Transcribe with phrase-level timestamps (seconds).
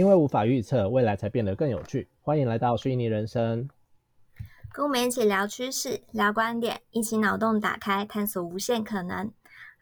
[0.00, 2.08] 因为无法预测未来，才变得更有趣。
[2.22, 3.68] 欢迎来到虚拟人生，
[4.72, 9.30] 跟我们一起聊趋势、聊观点，一起脑洞打开，探索无限可能。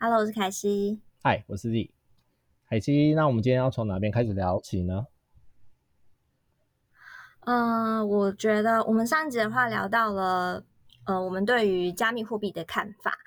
[0.01, 1.01] Hello，我是凯西。
[1.23, 1.93] 嗨，我是 Z。
[2.69, 5.07] 凯西，那我们今天要从哪边开始聊起呢？
[7.47, 10.65] 嗯，我觉得我们上一集的话聊到了，
[11.05, 13.19] 呃，我们对于加密货币的看法。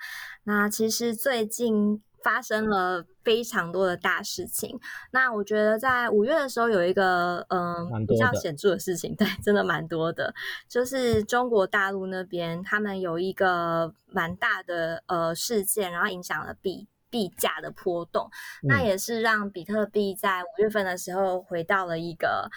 [0.44, 2.02] 那其实最近。
[2.22, 4.78] 发生了非常多的大事情。
[5.10, 10.34] 那我觉得在五月的时候有一个嗯比较显著的事情， 对，真的蛮多的。
[10.68, 18.30] 就是中国大陆那边他们有一个蛮大的呃事件，然后影响了币币价的波动。
[18.62, 22.50] 那也是让比特币在五月份的时候回到了一个。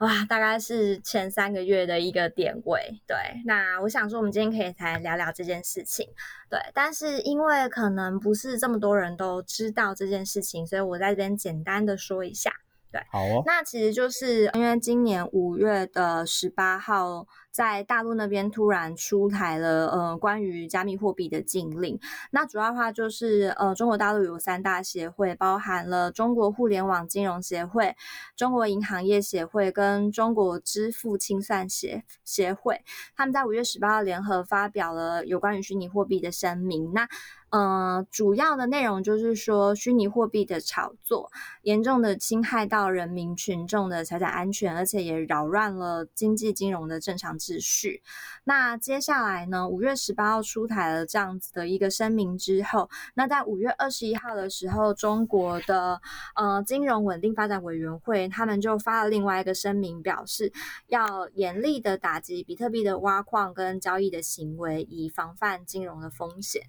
[0.00, 3.16] 哇，大概是前三个月的一个点位，对。
[3.44, 6.08] 那我想说，我们今天可以来聊聊这件事情，
[6.48, 6.58] 对。
[6.72, 12.50] 但是因为可能不是这么多人都知道这件事情，所以我在这边简单的说一下。
[12.90, 13.42] 对，好哦。
[13.44, 21.98] 那其实就是因为今年五月的十八号，在大陆那边突然出台了呃关于加密货币的禁令。
[22.30, 27.96] 那主要的话就是呃中国大陆有三大协会，包含了中国互联网金融协会、
[28.36, 32.82] 中国银行业协会跟中国支付清算协协会，
[33.16, 36.92] 他们在五月十八号联合发表了有关于虚拟货币的声明。
[36.92, 37.08] 那
[37.50, 48.02] 呃，主要的内容就是说，虚拟货币的炒作严重的侵害到人民群众的财产安全，而且也扰乱了经济金融的正常秩序。
[48.44, 56.00] 那接下来呢，五月十八号出台了这样子的一个声明之后，那在五月二十一号的时候，中国的
[56.36, 60.52] 呃金融稳定发展委员会他们就发了另外一个声明，表示
[60.88, 66.62] 要严厉的打击比特币的挖矿跟交易的行为，以防范金融的风险。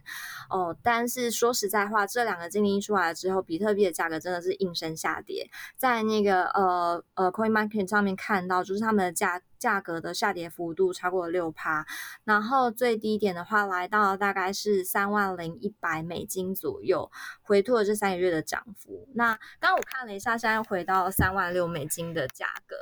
[0.50, 0.76] 哦。
[0.84, 5.50] 但是说实在话，这两个禁令出来之后，比特币的价格真的是应声下跌。
[5.76, 11.86] 在那个呃呃，Coin Market 上面看到，就是他们的价价格的下跌幅度超过了六趴，
[12.24, 17.12] 然后最低点的话来到大概是三万零一百美金左右，
[17.44, 19.08] 回吐了这三个月的涨幅。
[19.14, 22.76] 那刚我看了一下，现在回到三万六美金的价格。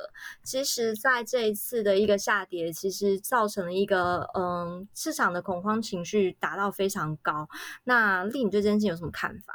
[0.43, 7.49] 其实，在这一次的一个下跌，其实造成了一个嗯市场的恐慌情绪达到非常高。
[7.83, 9.53] 那令，你对这件事情有什么看法？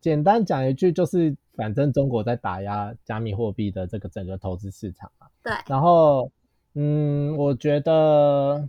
[0.00, 5.26] 简单讲一句，就是反正中国在打压加密货币的这个整个投资市场嘛。
[5.42, 5.52] 对。
[5.66, 6.32] 然后，
[6.72, 8.66] 嗯，我觉得，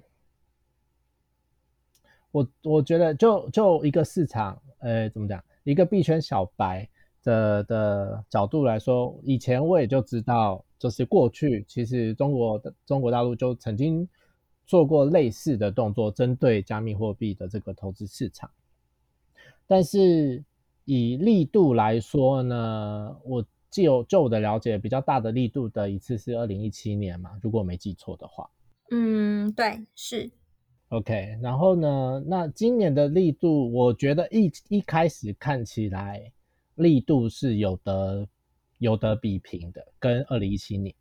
[2.32, 5.42] 我我觉得，就就一个市场，呃，怎么讲？
[5.64, 6.86] 一个币圈小白
[7.24, 14.06] 的的角度来说，以前我也就知道，就是过去其实中国的中国大陆就曾经
[14.66, 18.52] 做过类似的动作，针对加密货币的这个投资市场，
[19.66, 20.44] 但是。
[20.94, 28.50] 以力度来说呢，我就就我的了解，比较大的力度的一次是二零一七年嘛，如果没记错的话。
[28.90, 30.30] 嗯，对，是。
[30.90, 36.30] OK，然后呢，那今年的力度，我觉得一一开始看起来
[36.76, 38.28] 力度是有得
[38.80, 40.94] 有得比拼的，跟二零一七年。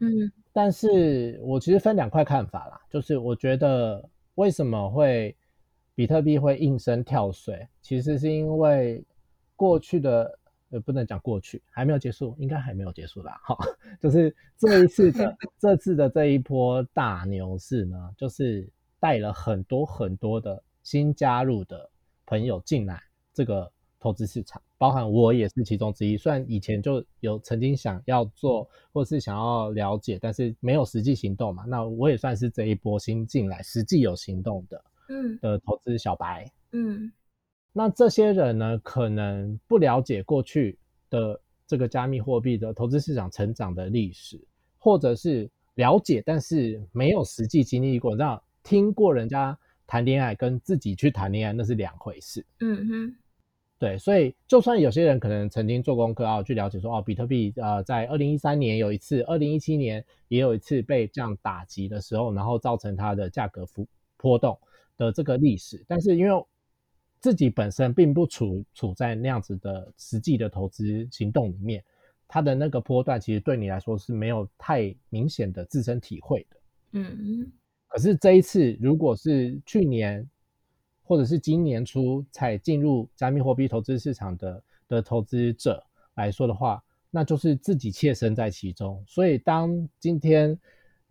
[0.00, 5.34] 嗯，但是我其实分两块看法啦，就是我觉得为什么会。
[5.94, 9.04] 比特币会应声跳水，其实是因为
[9.56, 10.38] 过去的
[10.70, 13.38] 呃不能讲过去还没有结束，应该还没有结束啦。
[13.44, 13.56] 哈，
[14.00, 21.88] 就是这一次的 这次的这一波大牛市呢，就是带了很多很多的新加入的
[22.24, 23.00] 朋友进来
[23.34, 23.70] 这个
[24.00, 26.16] 投资市场，包含我也是其中之一。
[26.16, 31.64] 虽然以前就有曾经想要做或是想要了解，但是没有实际行动嘛。
[31.68, 34.82] 那我也算是这一波新进来实际有行动的。
[35.08, 37.12] 嗯的投资小白，嗯，
[37.72, 40.78] 那这些人呢，可能不了解过去
[41.10, 44.40] 的这个加密货币的投资市场成长的历史，
[44.78, 52.44] 或者是了解，但是没有实际经历过，那听过人家谈恋爱跟自己去谈恋爱那是两回事。
[52.60, 53.16] 嗯哼，
[53.78, 63.86] 对，所以就算有些人可能曾经做功课啊，去了解说哦，比特币呃，在二零一三年有一次，二零一七年也有一次被这样打击的时候，然后造成它的价格幅
[64.16, 64.58] 波动。
[64.96, 66.46] 的这个历史，但是因为
[67.20, 71.82] 自己本身并不处处在那样子的实际的投资行动里面，
[72.26, 76.56] 它的那个波段其实对你来说是没有太明显的自身体会的。
[76.92, 77.50] 嗯，
[77.88, 80.28] 可是这一次，如果是去年
[81.02, 85.84] 或者是今年初才进入加密货币投资市场的的投资者
[86.14, 89.02] 来说的话，那就是自己切身在其中。
[89.06, 90.58] 所以当今天。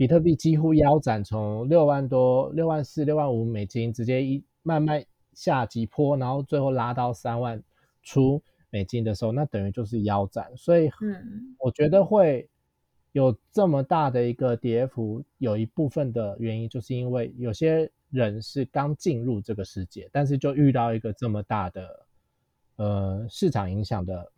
[0.02, 7.62] 比特币几乎腰斩，从六万多、六万四、六万五美金，直接一慢慢下几坡，然后最后拉到三万
[8.02, 10.52] 出美金的时候，那等于就是腰斩。
[10.58, 12.50] 所以，嗯，我觉得会
[13.12, 22.06] 有这么大的一个跌幅，有一部分的原因就是因为有些人是刚进入这个世界，但是就遇到一个这么大的
[22.78, 24.32] 呃市场影响的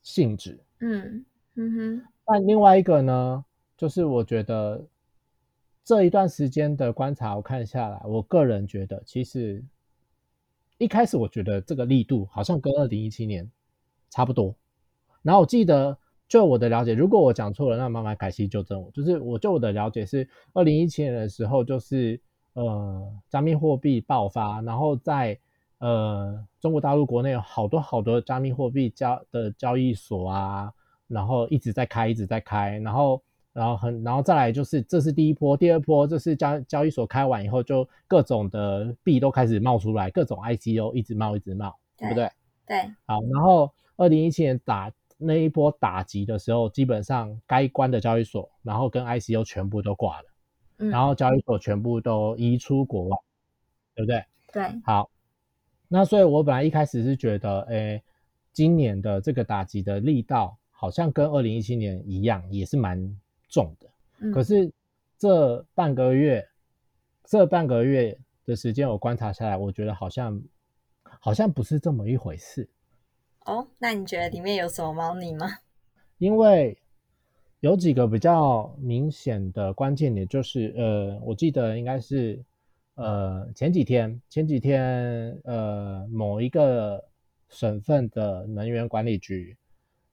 [0.00, 0.58] 性质。
[0.80, 1.26] 嗯
[1.56, 3.44] 嗯哼，那另外一个呢，
[3.78, 4.84] 就是我觉得
[5.84, 9.64] 这一段时间的观察，我看下来，我个人觉得，其实
[10.78, 13.48] 一开始我觉得这个力度好像跟二零一七年
[14.10, 14.54] 差不多。
[15.22, 15.96] 然后我记得，
[16.28, 18.90] 就我的了解，如果我讲错了，那麻烦凯西纠正我。
[18.90, 22.20] 就是我就我的了解是，二零一七年的时候，就是
[22.54, 25.38] 呃，加密货币爆发，然后在
[25.78, 30.72] 呃中国大陆国内有好多好多加密货币交的交易所啊，
[31.06, 33.22] 然后一直在开，一直在开，然后
[33.58, 42.30] 然后很，然后再来就是这是第一波，第二波就是交交易所开完以后，就各种的币都开始冒出来，各种 ICO 一直冒一直冒，对不对？
[42.68, 50.24] 对，好，然后二零一七年打那一波打击的时候，基本上该关的交易所，然后跟 ICO 全部都挂了，
[50.78, 53.16] 嗯，然后交易所全部都移出国外，
[53.96, 54.24] 对不对？
[54.52, 55.10] 对，好，
[55.88, 58.00] 那所以我本来一开始是觉得，诶，
[58.52, 63.18] 今年的这个打击的力道好像跟二零一七年一样，也是蛮
[63.48, 63.88] 重的。
[64.20, 64.70] 嗯可是
[65.18, 66.48] 这半个月，
[67.24, 70.40] 这半个月的时间我观察下来，我觉得好像
[71.02, 72.68] 好像不是这么一回事。
[73.44, 75.46] 哦，那你觉得里面有什么猫腻吗？
[76.18, 76.76] 因为
[77.60, 82.44] 有几个比较明显的关键点，就是呃，我记得应该是
[82.94, 87.04] 呃前几天前几天呃某一个
[87.48, 89.56] 省份的能源管理局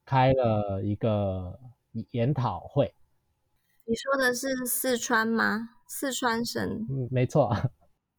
[0.05, 1.59] 开了一个
[2.11, 2.93] 研讨会，
[3.87, 5.69] 你说的是四川吗？
[5.87, 7.55] 四川省嗯，没错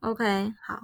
[0.00, 0.24] ，，OK，
[0.62, 0.78] 好，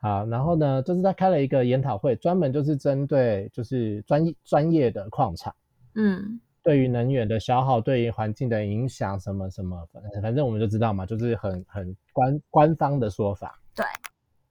[0.00, 5.54] 好，然后呢，就是他开了一个研讨会，专门就是针对就是专业专业的矿场。
[5.94, 13.84] 嗯对于能源的消耗，对于环境的影响，什么什么，反正反正我们就知道嘛，就是很很官官方的说法，对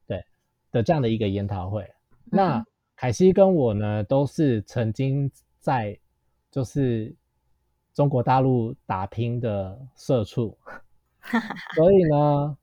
[0.07, 0.25] 对
[0.71, 1.83] 的这样的一个研讨会。
[1.83, 1.89] 嗯
[2.31, 2.65] 那
[2.95, 5.97] 凯西跟我呢，都是曾经在
[6.51, 7.15] 就是
[7.99, 10.57] 中国大陆打拼的社畜，
[11.75, 12.57] 所以呢，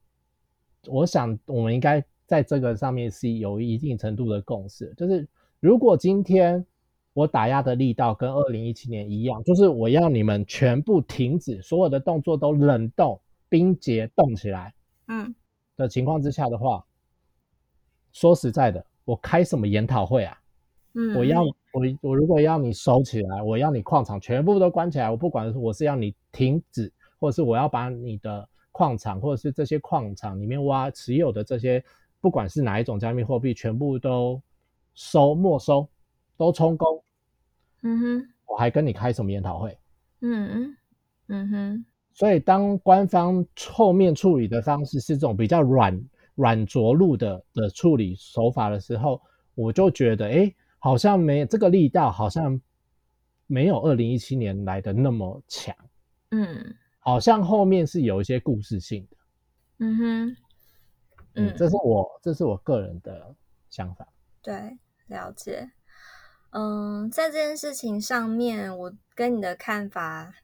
[0.87, 5.29] 我想我们应该在这个上面是有一定程度的共识，就是
[5.61, 6.65] 如果今天
[7.13, 14.73] 我打压的力道跟二零一七年一样，就是我要你们全部停止，所有的动作都冷冻、冰结冻起来
[15.09, 15.35] 嗯。
[15.77, 16.83] 的情况之下的话，
[18.15, 20.41] 说实在的，我开什么研讨会啊？
[20.95, 21.43] 嗯，我要
[21.77, 31.85] 我我如果要你收起来，我要你矿场全部都关起来，我不管我是要你停止，或者是我要把你的矿场或者是这些矿场里面挖持有的这些，
[32.19, 34.41] 不管是哪一种加密货币，全部都
[34.95, 35.87] 收没收，
[36.39, 37.05] 都充公，
[37.83, 39.77] 嗯哼，我还跟你开什么研讨会？
[40.23, 40.77] 嗯嗯
[41.27, 41.85] 嗯哼，
[42.15, 46.03] 所以当官方后面处理的方式是这种比较软
[46.37, 49.21] 软着陆的的处理手法的时候，
[49.55, 52.61] 我就觉得，哎，好像没这个力道，好像
[53.47, 55.75] 没有二零一七年来的那么强，
[56.31, 59.17] 嗯好像后面是有一些故事性的。
[59.79, 60.29] 嗯哼，
[61.35, 63.35] 嗯，嗯，这是我这是我个人的
[63.71, 64.07] 想法。
[64.43, 65.71] 对，了解。
[66.51, 70.35] 嗯，在这件事情上面，我跟你的看法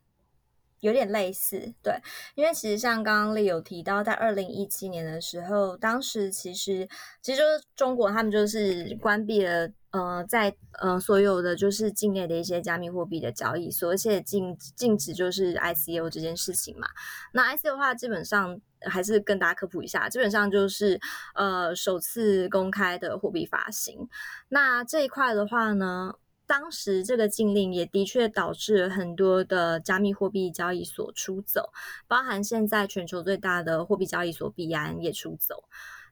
[0.83, 1.73] 有点类似。
[1.83, 1.95] 对，
[2.35, 6.87] 因为其实像刚刚丽有提到，在二零一七年的时候，当时其实
[7.21, 9.71] 其实就是中国他们就是关闭了。
[9.93, 16.89] 呃，在呃所有的就是境内的一些加密货币的交易所，而且禁禁止就是 ICO 这件事情嘛。
[17.35, 20.99] 那 ICO 的话，基本上还是跟大家科普一下，基本上就是
[21.35, 24.09] 呃首次公开的货币发行。
[24.49, 26.15] 那这一块的话呢，
[26.53, 31.73] 当时这个禁令也的确导致很多的加密货币交易所出走，
[32.07, 35.65] 包含现在全球最大的货币交易所币安也出走。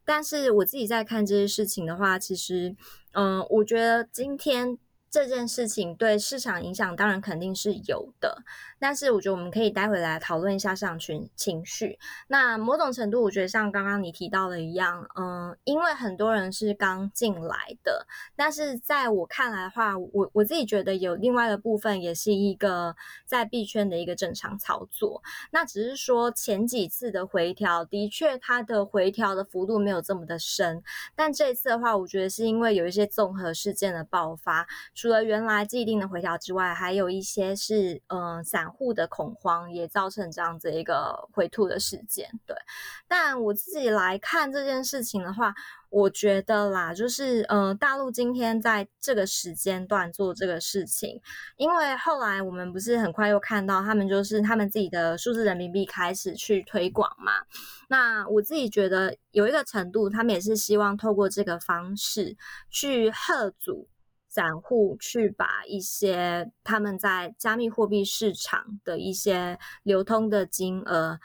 [0.02, 2.74] 但是我自己在看这些事情的话，其实，
[3.12, 4.78] 嗯、我觉得今天
[5.10, 8.44] 这件事情对市场影响当然肯定是有的，
[8.78, 11.98] 但是我觉得我们可以待会来讨论一下市场情情绪。
[12.28, 22.94] 那某种程度，我觉得像刚刚你提到的一样，嗯，因为很多人是刚进来的，但是在我看来的话，我我自己觉得有另外的部分也是一个
[23.26, 25.20] 在币圈的一个正常操作。
[25.50, 30.84] 那只是说前几次的回调，的确它的回调的幅度没有这么的深，
[31.16, 34.68] 但这一次的话，我觉得是因为有一些综合事件的爆发，
[35.00, 42.28] 除了原来既定的回调之外，还有一些是嗯散户的恐慌也造成这样子一个回吐的事件。
[42.44, 42.54] 对，
[43.08, 45.54] 但我自己来看这件事情的话。
[45.92, 51.20] 我觉得啦，就是呃，大陆今天在这个时间段做这个事情，
[51.56, 57.32] 因为后来我们不是很快又看到他们就是他们自己的数字人民币开始去推广嘛。
[57.88, 62.36] 那我自己觉得有一个程度，他们也是希望透过这个方式
[62.70, 63.88] 去贺阻
[64.30, 71.20] 散户去把一些他们在加密货币市场的一些流通的金额。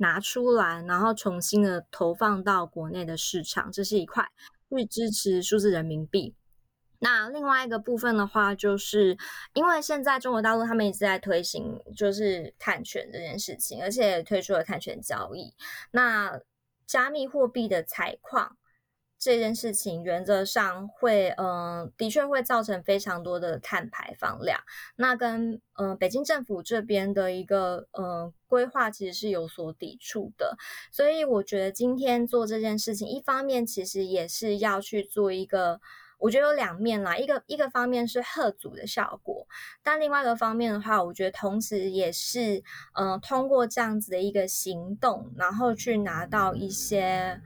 [0.00, 4.24] 拿出来，然后重新的投放到国内的市场，这是一块，
[4.70, 6.36] 去支持数字人民币。
[7.00, 9.18] 那另外一个部分的话，就是
[9.54, 15.52] 因为现在中国大陆他们一直在推行就是碳权这件事情，而且推出了碳权交易。
[15.90, 16.40] 那
[16.86, 18.56] 加密货币的采矿。
[19.18, 24.60] 这件事情原则上会，嗯，的确会造成非常多的碳排放量。
[24.94, 30.56] 那跟，嗯，北京政府这边的一个，嗯，规划其实是有所抵触的。
[30.92, 35.80] 所以我觉得今天做这件事情，一方面其实也是要去做一个，
[36.18, 37.16] 我觉得有两面啦。
[37.16, 39.48] 一个一个方面是贺阻的效果，
[39.82, 42.62] 但另外一个方面的话，我觉得同时也是，
[42.94, 47.40] 嗯，通过这样子的一个行动，然后去拿到一些，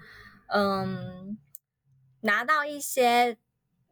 [0.49, 1.39] 嗯。
[2.23, 3.37] 拿到一些，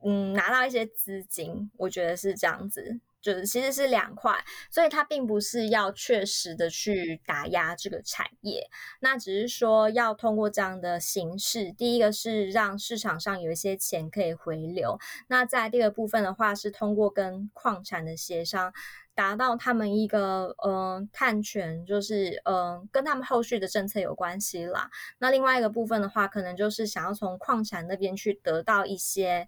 [0.05, 8.69] 嗯，拿到一些资金，我觉得是这样子，就是其实是两块，所以它并不是要确实的去打压这个产业，
[9.01, 18.73] 那只是说要通过这样的形式，第一个是让市场上有一些钱可以回流，那在第二部分的话是通过跟矿产的协商。
[19.21, 24.91] 达到他们一个呃碳权，就是呃跟他们后续的政策有关系啦。
[25.19, 29.47] 那另外一个部分的话，可能就是想要从矿产那边去得到一些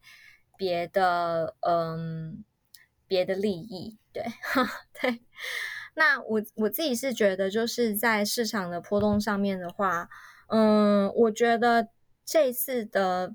[0.59, 2.45] 别的嗯
[3.07, 4.23] 别的利益，对
[5.00, 5.23] 对。
[5.95, 10.11] 那我我自己是觉得，就是在市场的波动上面的话，
[10.49, 11.88] 嗯，我觉得
[12.26, 13.35] 这次的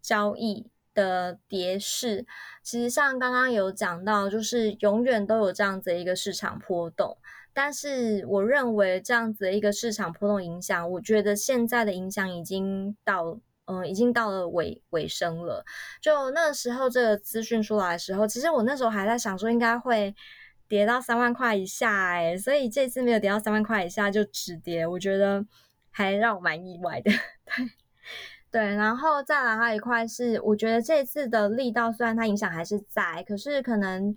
[0.00, 0.70] 交易。
[0.94, 2.26] 的跌势，
[2.62, 7.16] 其实像刚刚有讲到，就是永远都有这样子一个市场波动。
[7.54, 15.62] 但是我认为这样子的一个市场波动影响，我觉得现在的影响已经到，嗯，已经到了尾尾声了。
[16.00, 20.14] 就那时候这个资讯出来的时候，其实我那时候还在想说，应该会
[20.66, 25.44] 跌到三万块以下，哎，所以这次没有跌到三万块以下就止跌，我觉得
[25.90, 27.10] 还让我蛮意外的，
[27.44, 27.70] 对。
[28.52, 34.14] 对，然后再来还有一块是，我觉得这次的力道虽然它影响还是在，可是可能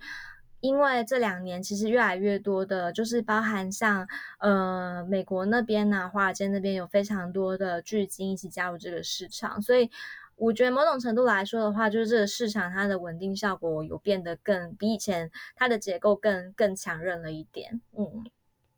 [0.59, 4.05] 因为这两年其实越来越多的，就是包含像
[4.39, 9.89] 呃美国那边呐，华尔街那边有非常多的巨金一起加入这个市场，所以
[10.35, 17.79] 我觉得某种程度来说的话，就是这个市场它的稳定效果有变得更比以前它的结构更更强韧了一点。
[17.97, 18.25] 嗯，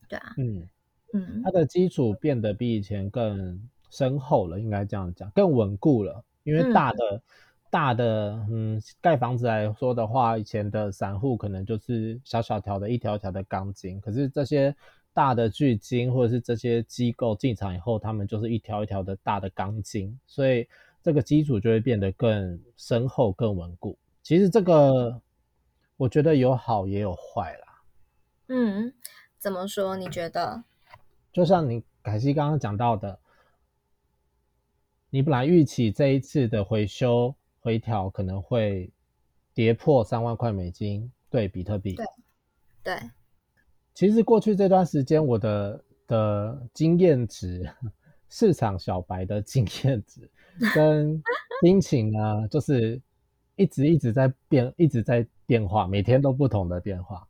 [0.08, 0.68] 对啊，嗯
[1.14, 3.68] 嗯，它的基础变得比以前更。
[3.89, 6.24] 深厚了，应该这样讲，更稳固了。
[6.44, 7.22] 因为大的、
[7.70, 14.74] 大的，嗯，盖房子来说的话，以前的散户可能就是小小条的一条条的钢筋，可是这些
[15.13, 20.65] 大的巨金或者是这些机构进场以后，他们就是一条一条的大的钢筋，所以
[21.03, 23.98] 这个基础就会变得更深厚、更稳固。
[24.24, 25.22] 其实这个
[25.98, 27.67] 我觉得有好也有坏啦。
[28.48, 28.94] 嗯，
[29.38, 29.98] 怎么说？
[29.98, 30.63] 你觉得？
[31.34, 33.20] 就像你凯西刚刚讲到的。
[35.10, 38.92] 你本来预期这一次的回修回调可能会
[39.54, 41.96] 跌破三万块美金对比特币。
[41.96, 42.06] 对，
[42.84, 43.10] 对。
[43.94, 47.74] 其实过去这段时间，我的的经验值，
[48.30, 50.30] 市场小白的经验值
[50.76, 51.24] 跟
[51.62, 53.02] 心情呢，就是
[53.56, 57.26] 一直一直在变，一直在变化，每天都不同的变化。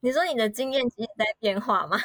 [0.00, 1.98] 你说你的经验值在变化吗？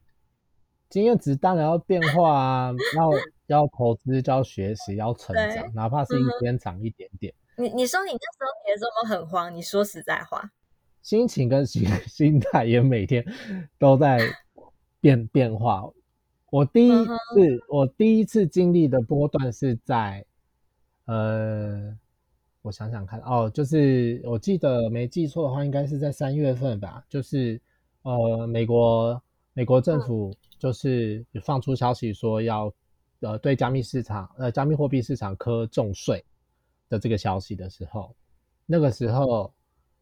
[0.90, 3.10] 经验值当然要变化啊，要。
[3.46, 7.32] 要投资，就要学习，要成长，哪怕是一天长一点点。
[7.56, 10.50] 你你说你那时候也这么很慌，你说实在话，
[11.02, 13.24] 心情跟心 心态也每天
[13.78, 14.18] 都在
[15.00, 15.84] 变变化。
[16.50, 17.12] 我第一次
[17.68, 20.24] 我第一次经历的波段是在，
[21.04, 21.96] 呃，
[22.62, 27.60] 我想想看哦，就是我记得没记错的话，应该是在三月份吧，就是
[28.02, 29.22] 呃，美国
[29.52, 32.72] 美国政府就是放出消息说要。
[33.24, 36.24] 呃，对加密市场，呃，加密货币市场科重税
[36.88, 38.14] 的这个消息的时候，
[38.66, 39.52] 那个时候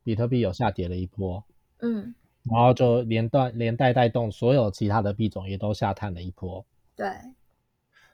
[0.02, 1.42] 比特币有下跌了一波，
[1.78, 6.64] 嗯，然后就连带连带带动所有其他的币种也都下探了一波，
[6.96, 7.08] 对，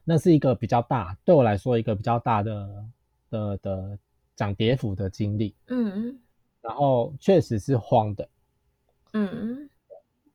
[0.04, 2.84] 那是一个比较大，对我来说一个比较大的
[3.30, 3.98] 的的
[4.36, 6.18] 涨跌幅的经历，嗯，
[6.60, 8.28] 然后确实是慌的，
[9.14, 9.68] 嗯，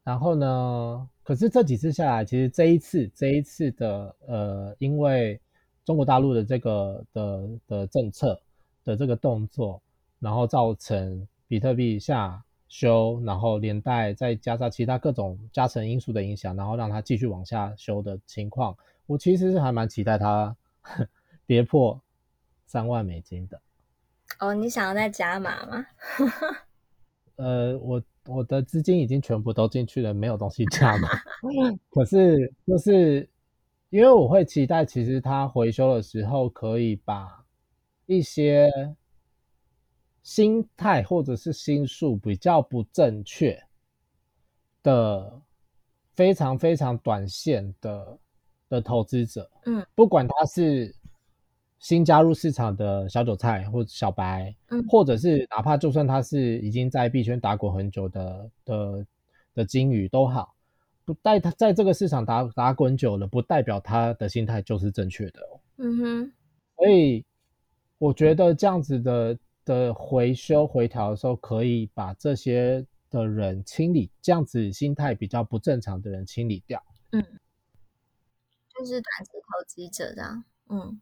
[0.04, 5.40] 然后呢，可是这几次下来，其实这一次这一次的呃，因为
[5.86, 8.40] 中国大陆的这个的的政策
[8.84, 9.82] 的这个动作，
[10.20, 18.76] 然后造成比特币下修，然后连带再加上其他各种加成因素的影响，然后让它继续往下修的情况，
[19.06, 20.56] 我其实是还蛮期待它
[21.48, 22.02] 跌破
[22.66, 23.62] 三万美金的。
[24.40, 25.86] 哦，你想要再加码吗？
[27.36, 31.08] 呃，我我的资金已经全部都进去了，没有东西加嘛。
[31.92, 33.28] 可是就是
[33.90, 37.46] 因为我会期待，其实它回收的时候可以把
[38.06, 38.72] 一些
[40.22, 43.62] 心态或者是心术比较不正确
[44.82, 45.42] 的、
[46.16, 48.18] 非常非常短线的
[48.70, 50.96] 的投资者，嗯，不管他是。
[51.84, 59.06] 新加入市场的小韭菜或者小白，嗯，或者是哪怕就算他是已经在币圈打滚很久的的
[59.54, 60.56] 的金鱼都好，
[61.04, 65.60] 不代他在这个市场打打滚久了，不代表他的心态就是正确的哦。
[65.76, 66.32] 嗯哼，
[66.78, 67.26] 所以
[67.98, 76.82] 我觉得这样子的的回修回调的时候，可以把这些的人清理，这样子心态比较不正常的人清理掉。
[77.12, 77.22] 嗯，
[78.74, 81.02] 就是短期投机者这样，嗯。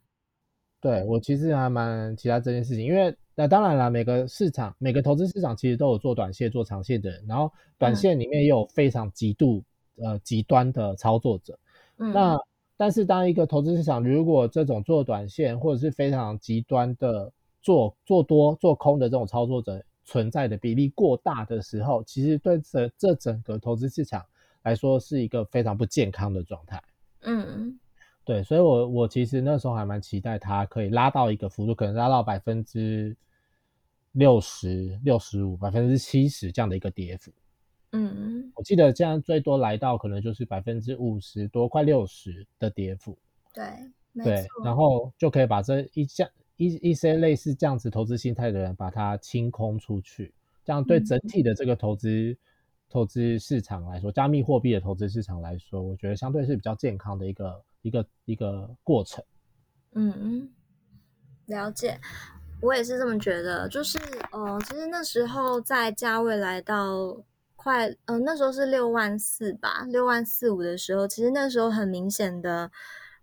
[0.81, 9.63] 对我其实还蛮期待这件事情，因为那当然了，每个市场、每个投资市场其实都有做短线、做长线的人，然后短线里面也有非常极度
[9.97, 11.57] 呃极端的操作者。
[11.95, 12.35] 那
[12.75, 24.25] 但是当一个投资市场如果这种做短线或者是非常极端的做做多、做空的这种操作者存在的比例过大的时候，其实对这这整个投资市场
[24.63, 26.81] 来说是一个非常不健康的状态。
[27.21, 27.77] 嗯。
[28.23, 33.17] 对，所以，我我其实那时候还蛮期待它可以拉到一个幅度，可能拉到百分之
[34.11, 37.31] 六十六十五、百分之七十这样的一个跌幅。
[37.93, 43.17] 嗯，我记得这样最多来到可能就是百分之五十多、快六十的跌幅。
[43.53, 43.65] 对，
[44.23, 50.31] 对，然后就可以把这一项一一些类似这样子投资心态的人把它清空出去，
[50.63, 52.37] 这样对整体的这个投资
[52.87, 57.59] 投资市场来说，加密货币的投资市场来说，我觉得相对是比较健康的一个。
[57.81, 59.23] 一个一个过程，
[59.93, 60.49] 嗯，
[61.45, 61.99] 了解，
[62.61, 63.67] 我也是这么觉得。
[63.69, 63.99] 就是，
[64.31, 67.23] 呃，其实那时候在价位来到
[67.55, 72.71] 快，呃，那时候是六万四吧，六万四五的时候，其实那时候很明显的。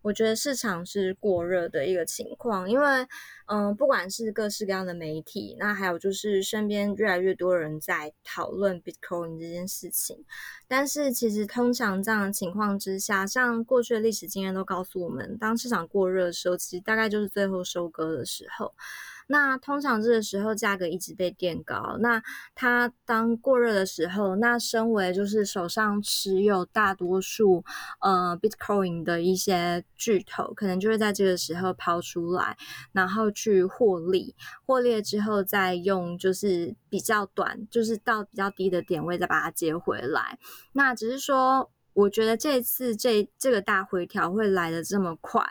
[0.09, 3.07] 我觉得市场是过热的一个情况，因为，
[3.47, 10.25] 嗯，不管是各式各样的媒体，那还有就是身边越来越多人在讨论 Bitcoin 这件事情，
[10.67, 18.75] 但是其实通常这样的情况之下，像过去的历史经验都告诉我们，当市场过热的时候，其实大概就是最后收割的时候。
[19.29, 22.23] 那通常这个时候价格一直被垫高，那
[22.55, 27.65] 它当过热的时候，那身为就是手上持有大多数
[28.01, 32.57] 呃 Bitcoin 的一些巨头，可能就会在这个时候抛出来，
[32.93, 34.35] 然后去获利，
[34.67, 40.39] 获利之后再用就是比较短，就是到比较低的点位再把它接回来。
[40.73, 45.45] 那只是说，我觉得这次这这个大回调会来的这么快。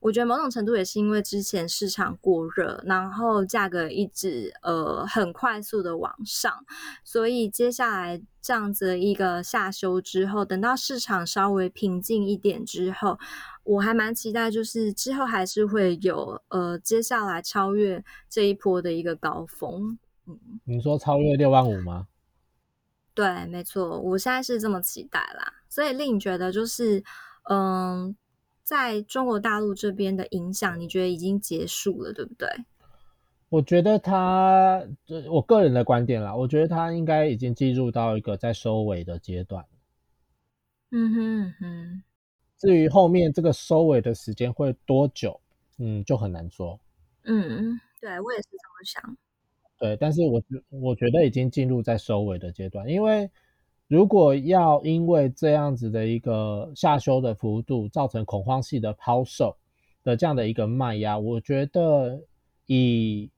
[0.00, 6.64] 我觉得某种程度也是因为之前市场过热，然后价格一直呃很快速的往上，
[7.02, 13.18] 所以接下来这样子一个下修之后，等到市场稍微平静一点之后，
[13.64, 19.98] 我还蛮期待，就是之后还是会有呃接下来超越这一波的一个高峰。
[20.26, 22.06] 嗯，你说超越六万五吗？
[23.14, 25.54] 对，没错，我现在是这么期待啦。
[25.68, 27.02] 所以令你觉得就是
[27.50, 28.14] 嗯。
[28.66, 32.48] 在中国大陆这边的影响，你觉得已经结束了，对不对？
[33.48, 34.84] 我觉得他，
[35.30, 39.64] 我个人的观点啦，我觉得他应该已经进入到一个在收尾的阶段。
[40.90, 42.02] 嗯哼哼。
[42.58, 45.40] 至于后面这个收尾的时间会多久，
[45.78, 46.80] 嗯，就很难说。
[47.22, 49.16] 嗯，对我也是这么想。
[49.78, 53.30] 对，但是我觉我觉得已经进入在收尾的阶段，因为。
[53.88, 59.56] 如果要因为这样子的一个下修的幅度造成恐慌性的抛售
[60.02, 62.20] 的这样的一个卖压，我觉得
[62.66, 63.30] 以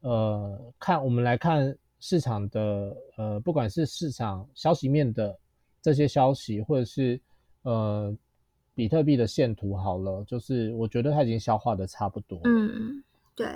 [0.00, 5.34] 呃看我们来看市场的呃不管是市场消息面的
[5.80, 7.18] 这些消息，或者是
[7.62, 8.14] 呃
[8.74, 12.38] 比特币的线图好了，就是我觉得它已经消化的差不多。
[12.44, 13.02] 嗯，
[13.34, 13.46] 对，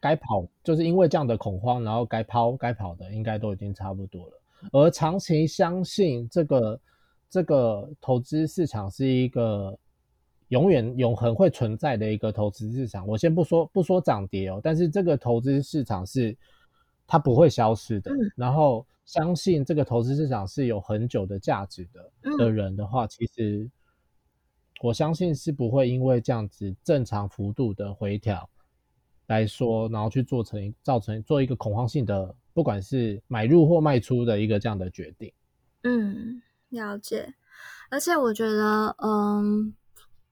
[0.00, 4.32] 该跑就是因为这样的恐慌，然后该抛该跑的应该都已经差不多了。
[4.72, 6.80] 而长期相信这个
[7.28, 9.76] 这个投资市场是一个
[10.48, 13.06] 永远永恒会存在的一个投资市场。
[13.06, 16.36] 我先不说不说涨跌哦，但是这个投资市场是
[17.06, 18.10] 它不会消失的。
[18.36, 23.68] 然后相信这个投资市场是有很久的价值的的人的话，其实
[24.82, 28.48] 我相信是不会因为这样子正常幅度的回调
[29.26, 35.30] 来说，然后去做成造成做一个恐慌性的，不管是买入或卖出的一个这样的决定。
[35.82, 36.40] 嗯，
[36.70, 37.34] 了解。
[37.90, 39.74] 而且我觉得，嗯。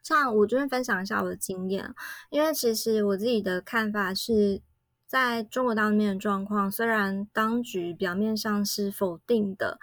[0.02, 1.94] 像我这边分享一下我的经验，
[2.28, 4.60] 因为其实我自己的看法是，
[5.06, 9.78] 在中国当面的状况，虽然当局表面上是否定的，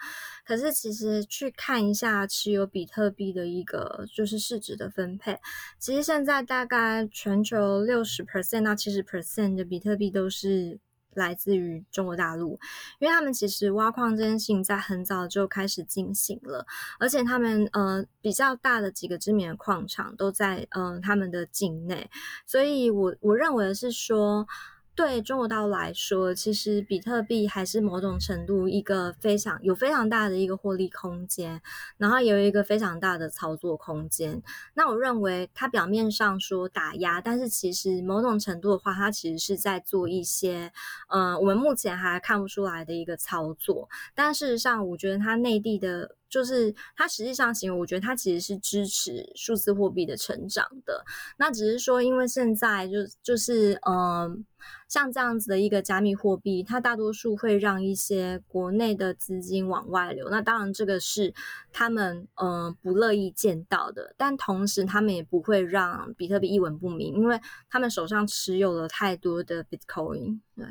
[0.46, 5.40] 可是其实去看一下持有比特币的一个就是市值的分配，
[5.80, 10.78] 其实现在大概全球六十 percent 到七十 percent 的比特币都是。
[11.14, 12.58] 来自于中国大陆，
[12.98, 16.66] 因为他们其实挖矿这件事情在很早就开始进行了，
[16.98, 22.10] 而且他们呃比较大的几个知名的矿场都在呃他们的境内，
[22.46, 24.46] 所以我我认为是说。
[24.94, 31.62] 对中国大陆来说，其实比特币还是某种程度一个非常有非常大的一个获利空间，
[31.96, 34.42] 然后有一个非常大的操作空间。
[34.74, 40.70] 那我认为它表面上说打压，但是其实某种程度的话，它其实是在做一些，
[41.08, 43.88] 嗯，我们目前还看不出来的一个操作。
[44.14, 46.16] 但事实上，我觉得它内地的。
[46.32, 51.04] 就是它实际上行为，我觉得它其实是支持数字货币的成长的。
[51.36, 54.42] 那只是说，因为现在就就是嗯，
[54.88, 60.30] 像这样子的一个加密货币，它大多数会让一些国内的资金往外流。
[60.30, 61.34] 那当然，这个是
[61.70, 64.14] 他们嗯不乐意见到的。
[64.16, 70.40] 但同时，他们也不会让比特币一文不名，因为他们手上持有了太多的 Bitcoin。
[70.56, 70.66] 对，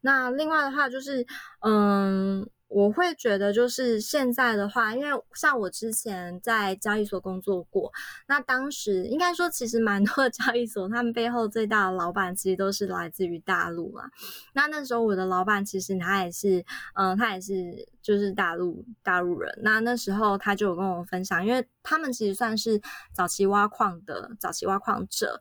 [0.00, 1.26] 那另外的话就是
[1.60, 2.48] 嗯。
[2.68, 7.92] 我会觉得，就是现在的话，因为像我之前在交易所工作过，
[8.26, 14.10] 那当时应该说，其实蛮多的 交易所，他们背后最大的老板其实都是来自于大陆嘛。
[14.54, 19.56] 那那时候我的老板其实他也是，嗯，他也是就是大陆大陆人。
[19.62, 22.80] 那那时候他就有跟我分享，因为他们其实算是
[23.12, 25.40] 早期挖矿的早期挖矿者，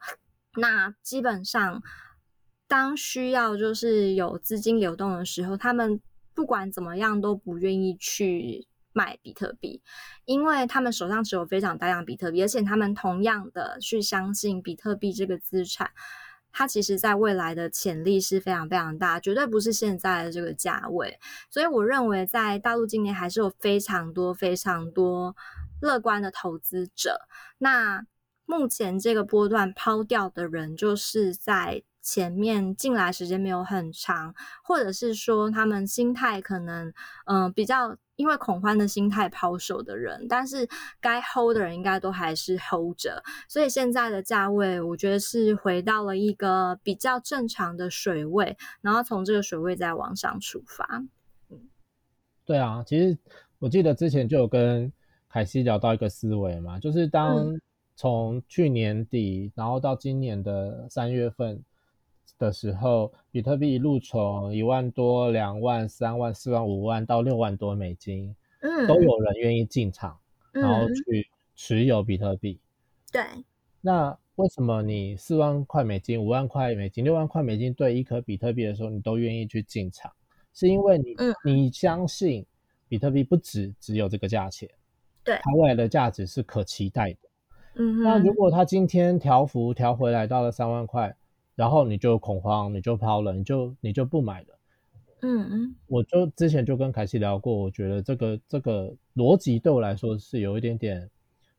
[0.57, 1.81] 那基本上
[2.67, 5.99] 当需要就是有资金流动的时候，他们。
[6.35, 9.81] 不管怎么样都不愿意去卖比特币，
[10.25, 15.91] 因为他们手上持有非常大量比特币，而且他们同样的去相信比特币这个资产，
[16.51, 21.19] 它其实在未来的潜力是非常非常大，绝对不是现在的这个价位。
[21.49, 25.35] 所以我认为在大陆今年还是有非常多非常多
[25.81, 27.21] 乐观的投资者。
[27.57, 28.05] 那
[28.45, 31.83] 目前这个波段抛掉的人，就是在。
[32.03, 36.93] 前面进来时间没有很长，或者是说他们心态可能
[37.25, 40.67] 嗯比较因为恐慌的心态抛售的人，但是
[40.99, 51.05] 该 hold 的人应该都还是 hold 着，所以现在的价位我觉得是回到了一个比较正常的水位，然后从这个水位再往上出发。
[51.49, 51.69] 嗯，
[52.43, 53.17] 对啊，其实
[53.59, 54.91] 我记得之前就有跟
[55.29, 57.57] 凯西聊到一个思维嘛，就是当
[57.95, 61.63] 从去年底然后到今年的三月份。
[62.43, 70.19] 的时候，比特币一路从一万多、两万、三万、四万、五万到六万多美金，嗯，都有人愿意进场，
[70.51, 72.59] 然后去持有比特币。
[73.11, 73.21] 对。
[73.81, 80.11] 那为什么你四万块美金、五万块美金、六万块美金对一颗比特币的时候，你都愿意去进场？
[80.53, 82.45] 是因为你，你相信
[82.87, 84.69] 比特币不止只有这个价钱，
[85.23, 87.19] 对，它未来的价值是可期待的。
[87.75, 88.03] 嗯。
[88.03, 91.15] 那如果它今天调幅调回来到了三万块？
[91.55, 94.47] 然后你就恐慌，你就抛了，你就你就不买了。
[95.25, 101.09] 嗯嗯，我就之前就跟凯西聊过，我觉得这个这个逻辑对我来说是有一点点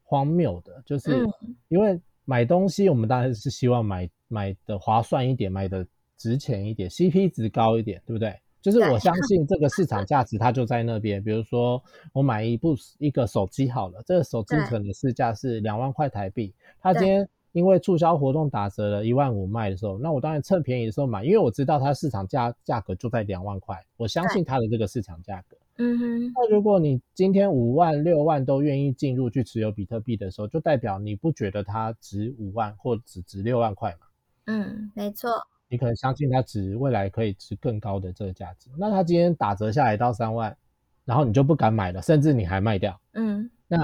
[0.02, 1.26] 荒谬的，就是
[1.68, 5.86] 因为买东西我们当然是希望买买的划算一点，买的
[6.18, 8.38] 值钱一点，CP 值高一点，对不对？
[8.60, 11.24] 就是我相 信这个市场价值它就在那边。
[11.24, 16.52] 比如说我买一部一个手机好了，这个手机可能市价是两万块台币，
[16.82, 17.26] 它今天。
[17.54, 25.56] 因为促销活动打折了一万五卖的时候，那我当然趁便宜的时候买，因为我知道它市场价价格就在两万块，我相信它的这个市场价格。
[25.76, 26.32] 嗯哼。
[26.34, 34.06] 那如果你今天五万六万都愿意进入去持有比特币的时候，就代表你不觉得它值五万或只值六万块嘛？
[34.46, 35.30] 嗯，没错。
[35.68, 38.68] 你可能相信它值未来可以值更高的这个价值。
[38.76, 40.56] 那它今天打折下来到三万，
[41.04, 43.00] 然后你就不敢买了，甚至你还卖掉。
[43.12, 43.48] 嗯。
[43.68, 43.78] 那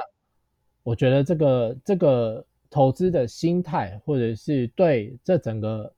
[0.83, 2.45] 我觉得这个这个。
[2.71, 5.93] 投资的心态，或者是对这整个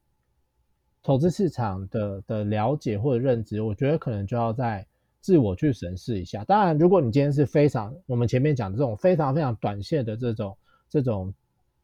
[1.03, 4.87] 投资市场的的了解或者认知，我觉得可能就要在
[5.21, 6.43] 自我去审视一下。
[6.45, 10.57] 当然，如果你今天是非常我们前面讲的这种非常非常短线的这种
[10.89, 11.33] 这种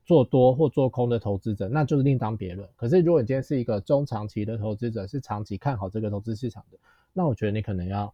[0.04, 2.66] 做多或做空的投资者，那就是另当别论。
[2.74, 6.78] 可是如果你今天是一个中长期的投资者，是长期看好这个投资市场的，
[7.12, 8.12] 那我觉得你可能要，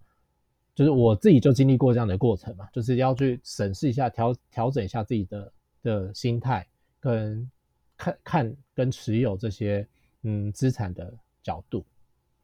[0.74, 5.52] 就是我自己就经历过这样的过程嘛，就是要去审视一下，调调整一下自己的
[5.84, 6.66] 的心态，
[6.98, 7.48] 跟
[7.96, 9.86] 看看跟持有这些
[10.22, 11.84] 嗯资产的角度。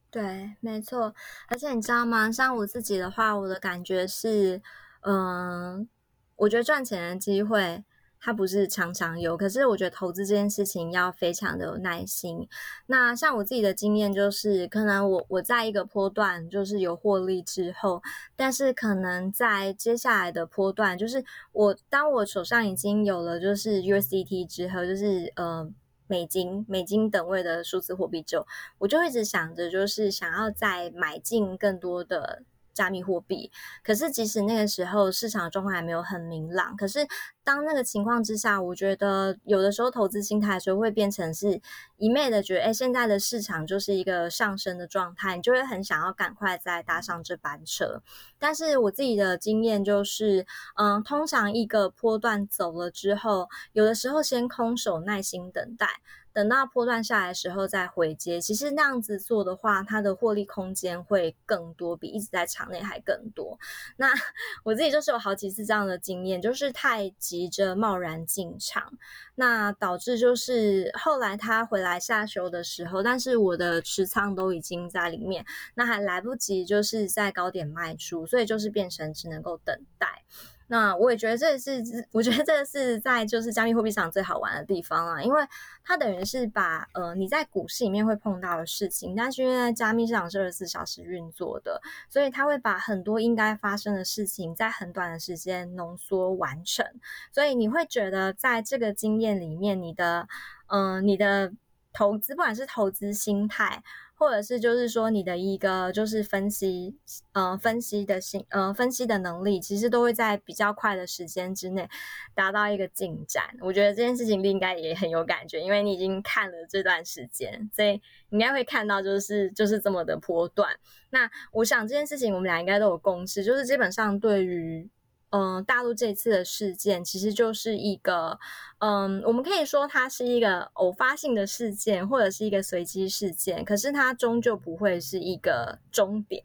[0.09, 1.13] 对，没错。
[1.47, 2.31] 而且你知道吗？
[2.31, 4.61] 像我自己的话，我的感觉是，
[5.01, 5.87] 嗯，
[6.35, 7.83] 我觉得赚钱的机会。
[8.23, 12.47] 它不是常常有，可是我觉得投资这件事情要非常的有耐心。
[12.85, 18.03] 那像我自己的经验就是，可能我我在一个波段就是有获利之后，
[18.35, 25.67] 但是可能在接下来的波段，就是我当我手上已经有了就是 USDT 之后，就是呃
[26.05, 28.45] 美金美金等位的数字货币之后，
[28.77, 32.43] 我就一直想着就是想要再买进更多的。
[32.73, 33.51] 加密货币，
[33.83, 37.07] 可是即使那个时候市场状况还没有很明朗，可是
[37.43, 41.59] 当那个情况之下，我觉得有的时候投资心态的时候会变成是
[41.97, 48.01] 一昧的觉得，哎，现在的市场就是一个上升的状态，你就会很想要赶快再搭上这班车。
[48.37, 55.87] 但是我自己的经验就是，嗯，通常一个波段走了之后，有的时候先空手耐心等待。
[56.33, 63.59] 等到波段下来的时候再回接，其实那样子做的话，它的获利空间会更多，比一直在场内还更多。
[63.97, 64.13] 那
[64.63, 68.93] 我自己就是有好几次这样的经验，就是太急着贸然进场，
[69.35, 80.23] 那导致就是后来他回来下修的时候，但是我的持仓都已经在里面，那还来不及就是在高点卖出，所以就是变成只能够等待。
[80.71, 85.45] 那我也觉得这是， 我觉得这是在就是加密货币上最好玩的地方啊，因为
[85.83, 96.85] 它等于是把呃你在股市里面会碰到的事情，但是因为加密市场是二十四小时运作的，所以它会把很多应该发生的事情在很短的时间浓缩完成，
[97.33, 100.29] 所以你会觉得在这个经验里面，你的
[100.67, 101.51] 嗯你的
[101.91, 103.83] 投资，不管是投资心态。
[104.21, 106.95] 或者是就是说你的一个就是分析，
[107.33, 111.89] 呃，分析的心，呃，分析的能力，其实都会在比较快的时间之内
[112.35, 113.45] 达到一个进展。
[113.61, 120.69] 我觉得这件事情应该也很有感觉，因为你已经看了这段时间，所以应该会看到就是就是这么的波段。
[121.09, 124.87] 那我想这件事情我们俩应该都有共识，就是基本上对于。
[125.31, 128.37] 嗯，大陆这次的事件其实就是一个，
[128.79, 133.63] 嗯，我们可以说它是一个偶发性的事件，或者是一个随机事件。
[133.63, 136.43] 可是它终究不会是一个终点，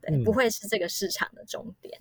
[0.00, 1.98] 对，不会是这个市场的终点。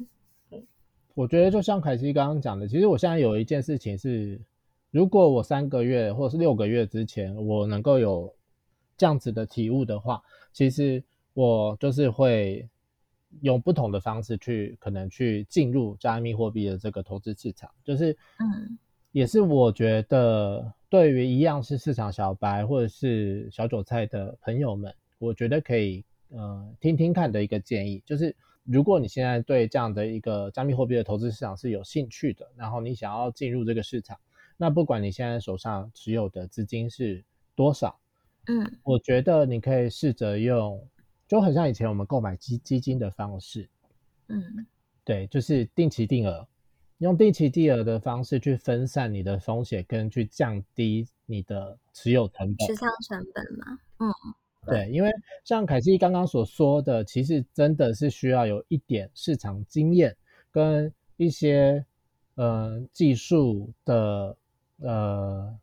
[0.51, 0.65] 嗯，
[1.13, 4.39] 我觉得就像凯西刚刚讲的，其实我现在有一件事情是，
[4.91, 8.33] 如果我三个月或者是六个月之前我能够有
[8.95, 12.69] 这样子的体悟的话，其实我就是会。
[13.41, 18.77] 用不同的方式去可能去进入加密货币的这个投资市场，就是嗯，
[19.11, 34.17] 也是我觉得对于一样是市场小白或者是小韭菜的朋友们，我觉得可以呃听听看的一个建议，就是如果你现在对这样的一个加密货币的投资市场是有兴趣的，然后你想要进入这个市场，
[34.57, 37.23] 那不管你现在手上持有的资金是
[37.55, 37.99] 多少，
[38.47, 40.79] 嗯，我觉得你可以试着用。
[41.33, 43.67] 就很像以前我们购买基基金的方式，
[44.27, 44.67] 嗯，
[45.03, 46.47] 对，就是定期定额，
[46.99, 53.79] 用定期定额的方式去分散你的风险，跟去降低你的持有成本、持仓成本嘛。
[53.97, 54.13] 嗯，
[54.67, 55.09] 对，因为
[55.43, 60.15] 像凯西刚刚所说的，其实真的是需要有一点市场经验
[60.51, 61.83] 跟一些
[62.35, 64.37] 呃技术的
[64.81, 65.59] 呃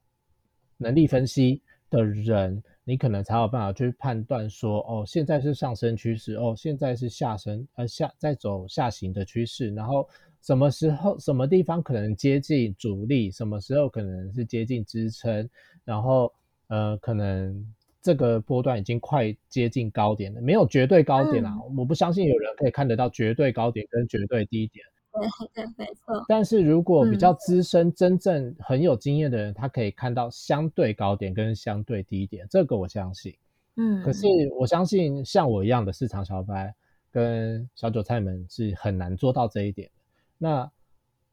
[0.79, 2.61] 能力分析的人。
[2.91, 10.09] 你可能才有办法去判断说，哦，现在是上升趋势，哦，现在是下升，呃，下在走下行的趋势，然后
[10.41, 15.49] 什么时候、什么地方可能接近阻力，什么时候可能是接近支撑，
[15.85, 16.33] 然后
[16.67, 17.65] 呃，可能
[18.03, 24.85] 这个波段已经快接近高点了，没有绝对高点啊，我不相信有人可以看得到绝对高点跟绝对低点。
[25.13, 26.25] 对对，没错。
[26.29, 33.35] 但是如果比较资深、真正很有经验的人，他可以看到相对高点跟相对低点，这个我相信。
[33.77, 34.03] 嗯。
[34.03, 34.27] 可是
[34.59, 36.73] 我相信像我一样的市场小白
[37.11, 39.91] 跟小韭菜们是很难做到这一点
[40.39, 40.71] 那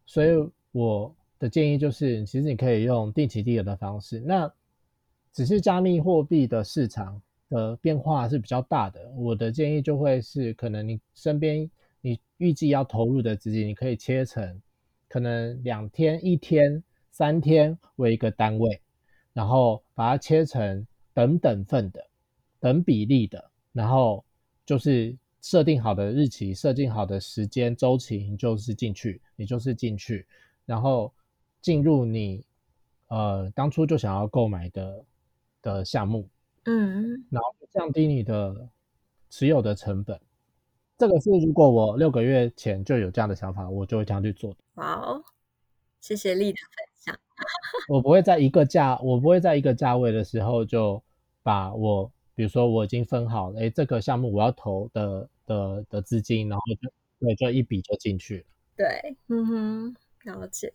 [0.05, 0.29] 所以
[0.71, 4.19] 我的建议就是，其实你可以用定期定额的方式。
[4.19, 4.51] 那
[5.31, 11.69] 只是加密货币的市场的变化是比较大的，我的建议就会是，可能你身边。
[12.07, 14.61] 你预计要投入的资金，你可以切成
[15.09, 18.79] 可能两天、一天、三天为一个单位，
[19.33, 22.01] 然后把它切成等等份的、
[22.61, 24.23] 等比例的，然后
[24.65, 30.25] 就是设定好的日期、设定好的时间周期，你就是进去，你就是进去，
[30.65, 31.13] 然后
[31.61, 32.45] 进入你
[33.07, 35.05] 呃当初就想要购买的
[35.61, 36.29] 的项目，
[36.63, 38.69] 嗯，然后降低你的
[39.29, 40.17] 持有的成本。
[40.97, 44.57] 这个是如果我六个月前就有这样的想法，我就会这样去做的。
[44.75, 45.23] 哇哦，
[46.01, 47.19] 谢谢丽的分享。
[47.87, 51.01] 我不会在一个价，我不会在一个价位的时候就
[51.43, 58.43] 把我，比如说我已经分好了，哎，这个项目我要投的的的资金，然后就对，就一笔就进去了。
[58.75, 60.73] 对，嗯哼，了解。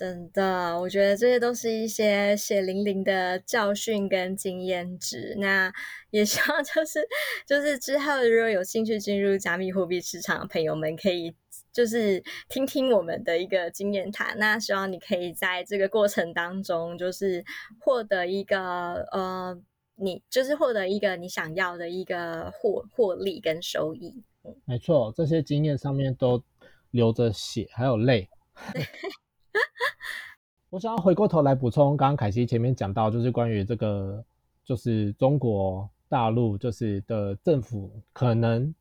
[0.00, 5.34] 真的，我觉得这些都是一些血淋淋的教训跟经验值。
[5.36, 5.70] 那
[6.10, 7.06] 也希望就是
[7.46, 11.34] 就是之后如果有兴趣进入加密货币市场的朋友们，可以
[11.70, 14.38] 就是听听我们的一个经验谈。
[14.38, 17.44] 那希望你可以在这个过程当中，就是
[17.78, 19.60] 获得一个呃，
[19.96, 24.24] 你就是获得一个你想要的一个获获利跟收益。
[24.64, 26.42] 没错，这些经验上面都
[26.90, 28.30] 流着血，还有泪。
[30.70, 34.24] 我想要回过头来补充，刚刚凯西前面讲到，就是关于这个，
[34.64, 38.72] 就是中国大陆就是的政府可能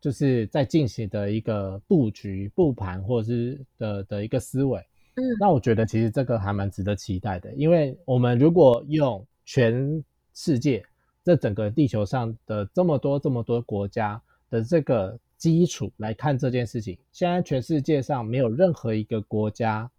[0.00, 4.78] 就是在进行的一个布局、布盘，或者是的的一个思维。
[5.16, 10.04] 嗯，那我觉得其实这个还蛮值得期待的，因为我们如果用全
[10.34, 10.82] 世界
[11.24, 19.90] 这整个地球上的这么多这么多国家的这个基础来看这件事情，现在全世界上没有任何一个国家。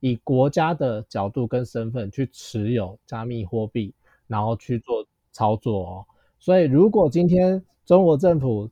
[0.00, 3.92] 以国家的角度跟身份去持有加密货币，
[4.26, 6.06] 然后去做操作哦。
[6.38, 8.70] 所以，如果今天中国政府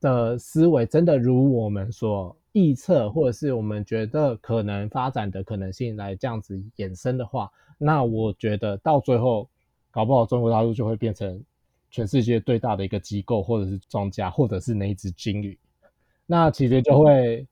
[0.00, 9.48] 的思维真的如我们所预测，或者是我们觉得可能发展的可能性来这样子衍生的话，那我觉得到最后，
[9.90, 11.42] 搞不好中国大陆就会变成
[11.90, 15.58] 全世界最大的一个机构，或者是庄家，或者是那一只金鱼，
[16.26, 17.46] 那其实就会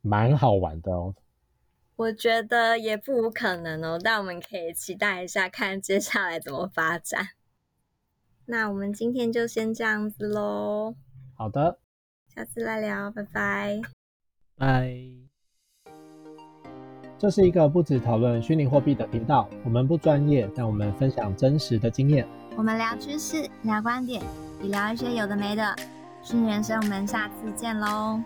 [0.00, 1.14] 蛮好玩的哦。
[1.96, 7.28] 我觉得也不无可能哦，但我们可以期待一下，看接下来怎么发展。
[8.44, 10.94] 那我们今天就先这样子喽。
[11.34, 11.78] 好的，
[12.34, 13.80] 下次再聊，拜拜。
[14.56, 14.94] 拜。
[17.18, 22.28] 这是一个不止讨论虚拟货币的频道，我们不专业，但我们分享真实的经验。
[22.58, 24.22] 我们聊趋势，聊观点，
[24.62, 25.74] 也聊一些有的没的。
[26.22, 28.20] 虚拟人生，我们下次见喽。